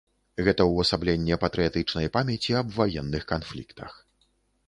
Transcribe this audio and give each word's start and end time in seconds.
Гэта 0.45 0.63
ўвасабленне 0.69 1.37
патрыятычнай 1.43 2.09
памяці 2.15 2.57
аб 2.61 2.71
ваенных 2.79 3.23
канфліктах. 3.33 3.91